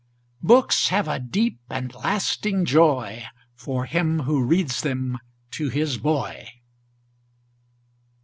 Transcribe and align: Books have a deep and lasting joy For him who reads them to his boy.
Books 0.41 0.87
have 0.87 1.07
a 1.07 1.19
deep 1.19 1.59
and 1.69 1.93
lasting 1.93 2.65
joy 2.65 3.25
For 3.53 3.85
him 3.85 4.21
who 4.21 4.43
reads 4.43 4.81
them 4.81 5.19
to 5.51 5.69
his 5.69 5.99
boy. 5.99 6.49